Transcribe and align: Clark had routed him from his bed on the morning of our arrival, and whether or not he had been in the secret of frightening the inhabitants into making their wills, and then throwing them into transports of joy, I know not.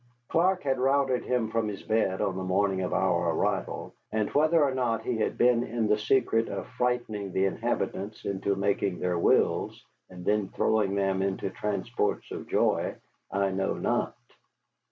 Clark 0.29 0.63
had 0.63 0.79
routed 0.79 1.23
him 1.25 1.51
from 1.51 1.67
his 1.67 1.83
bed 1.83 2.21
on 2.21 2.35
the 2.35 2.43
morning 2.43 2.81
of 2.81 2.91
our 2.91 3.33
arrival, 3.35 3.93
and 4.11 4.31
whether 4.33 4.63
or 4.63 4.73
not 4.73 5.03
he 5.03 5.17
had 5.19 5.37
been 5.37 5.63
in 5.63 5.85
the 5.87 5.97
secret 5.99 6.49
of 6.49 6.65
frightening 6.69 7.31
the 7.33 7.45
inhabitants 7.45 8.25
into 8.25 8.55
making 8.55 8.99
their 8.99 9.19
wills, 9.19 9.85
and 10.09 10.25
then 10.25 10.47
throwing 10.49 10.95
them 10.95 11.21
into 11.21 11.51
transports 11.51 12.31
of 12.31 12.47
joy, 12.47 12.95
I 13.31 13.51
know 13.51 13.75
not. 13.75 14.15